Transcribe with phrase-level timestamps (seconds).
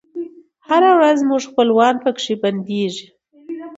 [0.67, 3.07] هره ورځ به زموږ خپلوان پکښي بندیږی